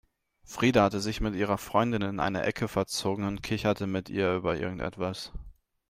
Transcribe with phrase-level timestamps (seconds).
[0.43, 4.57] Frida hatte sich mit ihrer Freundin in eine Ecke verzogen und kicherte mit ihr über
[4.57, 5.31] irgendwas.